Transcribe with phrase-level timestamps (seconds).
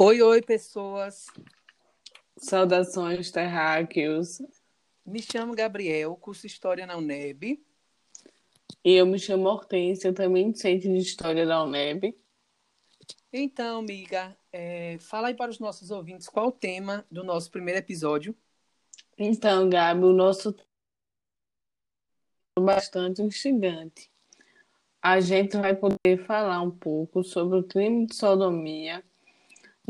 [0.00, 1.26] Oi, oi, pessoas.
[2.36, 4.40] Saudações, terráqueos.
[5.04, 7.60] Me chamo Gabriel, curso História na UNEB.
[8.84, 12.16] E eu me chamo Hortência, também docente de História da UNEB.
[13.32, 17.80] Então, amiga, é, fala aí para os nossos ouvintes qual o tema do nosso primeiro
[17.80, 18.36] episódio.
[19.18, 20.54] Então, Gabi, o nosso
[22.56, 24.08] é bastante instigante.
[25.02, 29.02] A gente vai poder falar um pouco sobre o crime de sodomia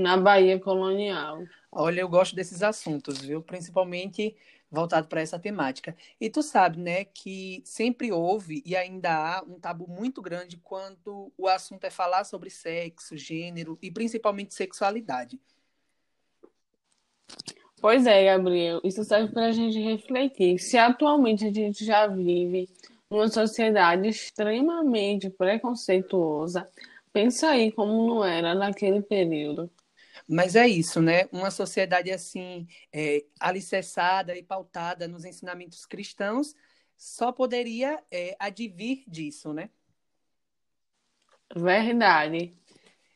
[0.00, 1.44] na Bahia colonial.
[1.70, 3.42] Olha, eu gosto desses assuntos, viu?
[3.42, 4.36] Principalmente
[4.70, 5.96] voltado para essa temática.
[6.20, 11.32] E tu sabe, né, que sempre houve e ainda há um tabu muito grande quando
[11.36, 15.40] o assunto é falar sobre sexo, gênero e principalmente sexualidade.
[17.80, 20.58] Pois é, Gabriel, isso serve para a gente refletir.
[20.58, 22.68] Se atualmente a gente já vive
[23.10, 26.68] numa sociedade extremamente preconceituosa,
[27.12, 29.70] pensa aí como não era naquele período.
[30.28, 31.26] Mas é isso, né?
[31.32, 36.54] Uma sociedade assim, é, alicerçada e pautada nos ensinamentos cristãos,
[36.98, 39.70] só poderia é, advir disso, né?
[41.56, 42.54] Verdade.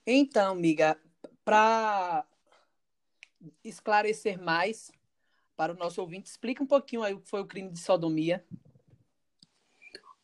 [0.06, 0.98] Então, amiga,
[1.44, 2.24] para
[3.62, 4.90] esclarecer mais
[5.54, 8.42] para o nosso ouvinte, explica um pouquinho aí o que foi o crime de sodomia.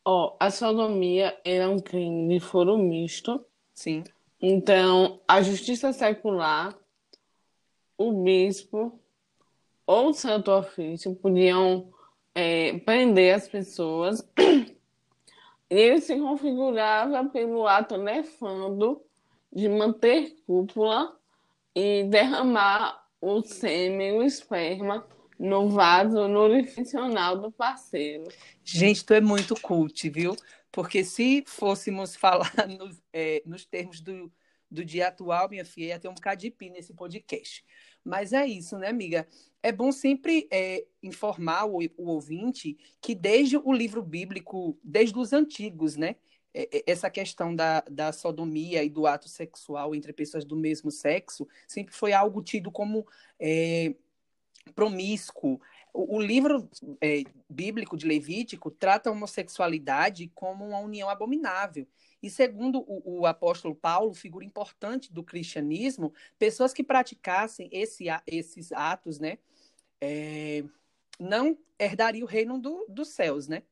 [0.05, 3.45] Ó, oh, a sodomia era um crime de foro misto.
[3.75, 4.05] Sim.
[4.41, 6.77] Então, a justiça secular,
[7.97, 9.01] o bispo
[9.85, 11.93] ou o santo ofício podiam
[12.35, 19.03] é, prender as pessoas e ele se configurava pelo ato nefando
[19.53, 21.17] de manter cúpula
[21.75, 25.05] e derramar o sêmen, o esperma,
[25.39, 28.25] no vaso, no do parceiro.
[28.65, 30.37] Gente, tu é muito cult, viu?
[30.71, 34.33] Porque se fôssemos falar nos, é, nos termos do,
[34.71, 37.65] do dia atual, minha filha, ia ter um bocado de pi nesse podcast.
[38.05, 39.27] Mas é isso, né, amiga?
[39.63, 45.33] É bom sempre é, informar o, o ouvinte que desde o livro bíblico, desde os
[45.33, 46.17] antigos, né?
[46.55, 50.91] É, é, essa questão da, da sodomia e do ato sexual entre pessoas do mesmo
[50.91, 53.07] sexo sempre foi algo tido como
[53.39, 53.95] é,
[54.75, 55.61] promíscuo.
[55.99, 56.71] O, o livro
[57.01, 61.89] é, bíblico de Levítico trata a homossexualidade como uma união abominável.
[62.23, 68.71] E segundo o, o, apóstolo Paulo, figura importante do cristianismo, pessoas que praticassem esse, esses
[68.71, 69.39] atos, né,
[70.01, 70.63] é,
[71.19, 73.65] não herdariam o reino do, dos céus, né?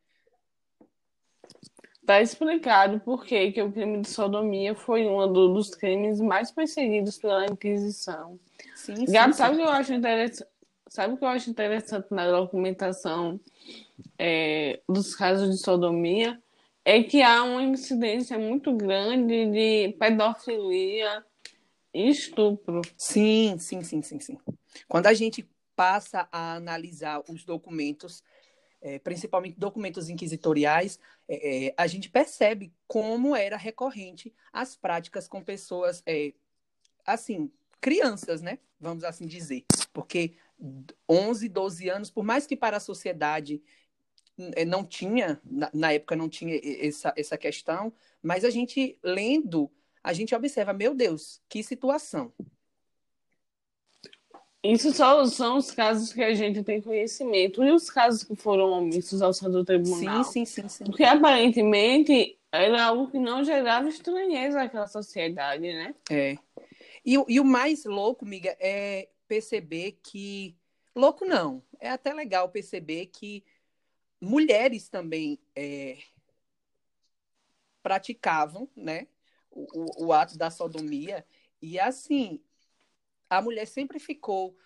[2.01, 6.51] Está explicado por que, que o crime de sodomia foi um do, dos crimes mais
[6.51, 8.41] perseguidos pela Inquisição.
[8.75, 10.56] Sim, Gabi, sim, sabe o que eu acho interessante?
[10.97, 13.39] Sabe o que eu acho interessante na documentação
[14.19, 16.43] é, dos casos de sodomia?
[16.87, 21.23] É que há uma incidência muito grande de pedofilia
[21.93, 22.81] e estupro.
[22.97, 24.39] Sim, sim, sim, sim, sim.
[24.89, 25.47] Quando a gente
[25.77, 28.25] passa a analisar os documentos,
[28.81, 35.45] é, principalmente documentos inquisitoriais, é, é, a gente percebe como era recorrente as práticas com
[35.45, 36.33] pessoas, é,
[37.05, 37.53] assim,
[37.83, 38.59] crianças, né?
[38.81, 39.67] Vamos assim dizer.
[39.93, 40.35] Porque
[41.09, 43.63] 11, 12 anos, por mais que para a sociedade
[44.55, 45.41] é, não tinha,
[45.73, 49.71] na época não tinha essa, essa questão, mas a gente lendo,
[50.03, 52.33] a gente observa, meu Deus, que situação.
[54.63, 57.63] Isso só são os casos que a gente tem conhecimento.
[57.63, 60.25] E os casos que foram omissos ao Santo Tribunal?
[60.25, 60.85] Sim, sim, sim, sim.
[60.85, 65.95] Porque aparentemente era algo que não gerava estranheza àquela sociedade, né?
[66.11, 66.37] É.
[67.05, 70.57] E, e o mais louco, miga, é perceber que.
[70.95, 71.63] Louco não.
[71.79, 73.45] É até legal perceber que
[74.21, 75.99] mulheres também é,
[77.83, 79.07] praticavam, né?
[79.51, 81.27] O, o, ato da sodomia.
[81.61, 82.43] E assim,
[83.29, 84.57] a mulher sempre ficou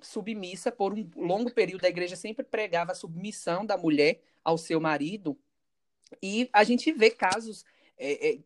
[0.00, 1.84] submissa por um longo período.
[1.84, 5.38] A igreja sempre pregava a submissão da mulher ao seu marido.
[6.22, 7.64] E a gente vê casos
[7.96, 8.38] é, é,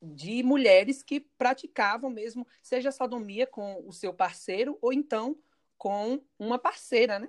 [0.00, 5.36] de mulheres que praticavam mesmo, seja sodomia com o seu parceiro ou então
[5.78, 7.28] com uma parceira, né?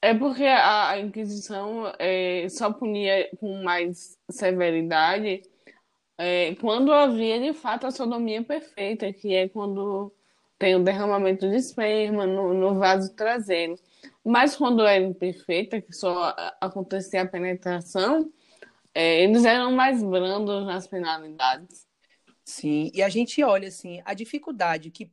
[0.00, 5.42] É porque a, Inquisição é, só punia com mais severidade
[6.16, 10.12] é, quando havia de fato a sodomia perfeita, que é quando
[10.58, 13.76] tem o derramamento de esperma no, no vaso traseiro.
[14.24, 18.32] Mas quando era imperfeita, que só acontecia a penetração,
[18.94, 21.86] é, eles eram mais brandos nas penalidades.
[22.44, 25.10] Sim, e a gente olha assim a dificuldade que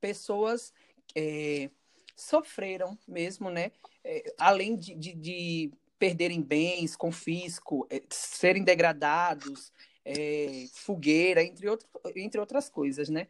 [0.00, 0.72] pessoas
[1.14, 1.70] é,
[2.16, 3.70] sofreram mesmo, né?
[4.04, 9.72] É, além de, de, de, perderem bens, confisco, é, serem degradados,
[10.04, 13.26] é, fogueira, entre, outro, entre outras coisas, né?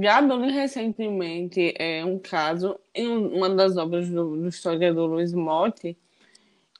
[0.00, 5.98] Já recentemente é, um caso em uma das obras do, do historiador Luiz Motti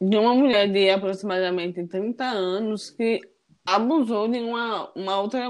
[0.01, 3.21] de uma mulher de aproximadamente 30 anos que
[3.65, 5.49] abusou de uma, uma outra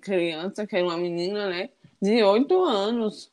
[0.00, 3.32] criança, que era uma menina, né, de 8 anos.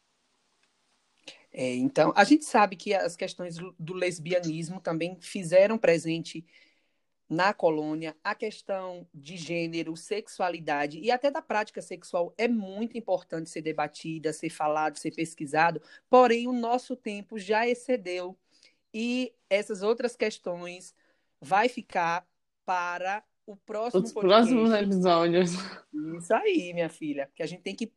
[1.53, 6.45] É, então, a gente sabe que as questões do lesbianismo também fizeram presente
[7.29, 13.49] na colônia, a questão de gênero, sexualidade e até da prática sexual é muito importante
[13.49, 18.37] ser debatida, ser falado, ser pesquisado, porém o nosso tempo já excedeu
[18.97, 20.95] e essas outras questões
[21.41, 22.25] vai ficar
[22.65, 24.47] para o próximo Os podcast.
[24.47, 25.51] próximos episódios.
[26.17, 27.91] Isso aí, minha filha, que a gente tem que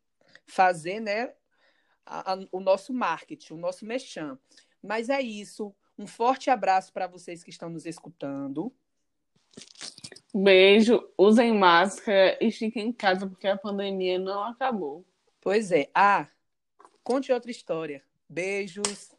[0.45, 1.33] fazer, né,
[2.05, 4.37] a, a, o nosso marketing, o nosso mechan.
[4.83, 5.73] Mas é isso.
[5.97, 8.75] Um forte abraço para vocês que estão nos escutando.
[10.35, 15.07] Beijo, usem máscara e fiquem em casa porque a pandemia não acabou.
[15.41, 15.89] Pois é.
[15.95, 16.27] Ah,
[17.05, 18.03] conte outra história.
[18.29, 19.17] Beijos.